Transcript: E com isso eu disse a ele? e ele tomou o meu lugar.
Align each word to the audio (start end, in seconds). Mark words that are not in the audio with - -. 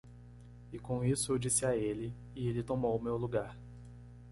E 0.73 0.79
com 0.79 1.05
isso 1.05 1.31
eu 1.31 1.37
disse 1.37 1.63
a 1.63 1.75
ele? 1.75 2.11
e 2.35 2.47
ele 2.47 2.63
tomou 2.63 2.97
o 2.97 3.03
meu 3.03 3.15
lugar. 3.17 3.55